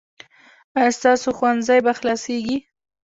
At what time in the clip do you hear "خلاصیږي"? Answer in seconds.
1.99-2.57